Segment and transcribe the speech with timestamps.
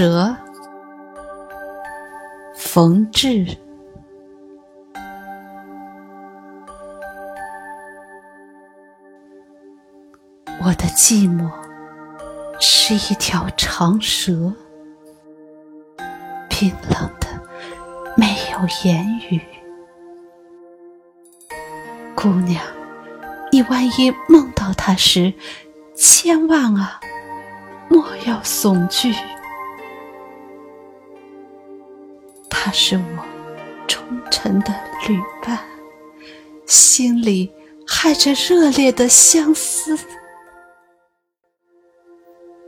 [0.00, 0.32] 蛇，
[2.54, 3.44] 冯至。
[10.62, 11.50] 我的寂寞
[12.60, 14.52] 是一条长蛇，
[16.48, 17.26] 冰冷的，
[18.16, 19.40] 没有言语。
[22.14, 22.62] 姑娘，
[23.50, 25.34] 你万一梦到他时，
[25.96, 27.00] 千万啊！
[27.88, 29.12] 莫要悚惧，
[32.68, 33.24] 他是我
[33.86, 33.98] 忠
[34.30, 34.74] 诚的
[35.08, 35.58] 旅伴，
[36.66, 37.50] 心里
[37.86, 39.98] 害着热烈的相思。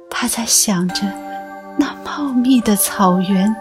[0.09, 1.03] 他在想着
[1.79, 3.55] 那茂密的草原，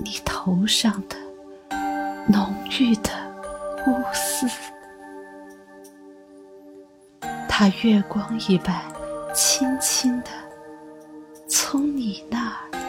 [0.00, 1.16] 你头上的
[2.26, 3.10] 浓郁的
[3.86, 4.48] 乌丝，
[7.48, 8.82] 他月光一般。
[9.32, 10.30] 轻轻地
[11.46, 12.79] 从你那儿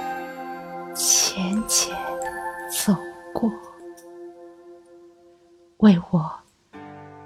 [1.67, 1.95] 前
[2.69, 2.95] 走
[3.33, 3.51] 过，
[5.77, 6.39] 为我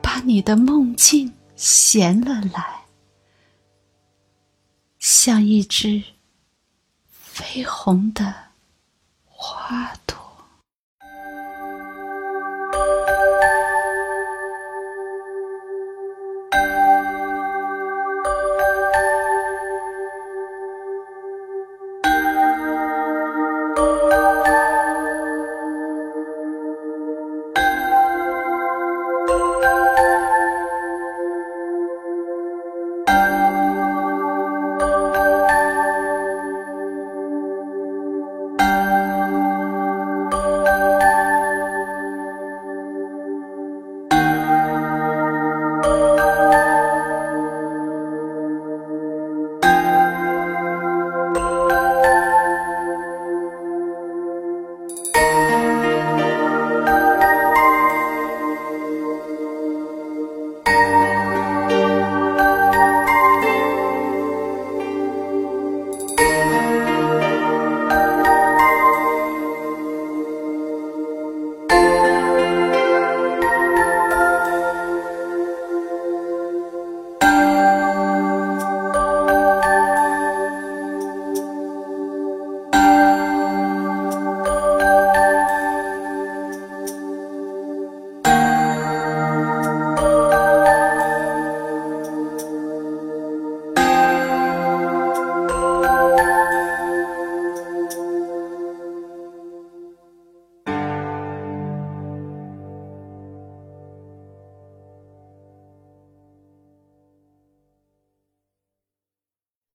[0.02, 2.86] 把你的梦境衔了来，
[5.00, 6.03] 像一只
[7.33, 8.33] 绯红的
[9.25, 9.94] 花。